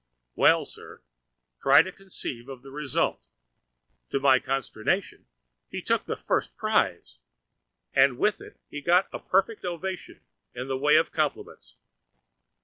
[0.35, 1.03] Well, sir,
[1.61, 3.27] try to conceive of the result:
[4.09, 5.27] to my consternation,
[5.69, 7.19] he took the first prize!
[7.93, 10.21] And with it he got a perfect ovation
[10.55, 11.75] in the way of compliments.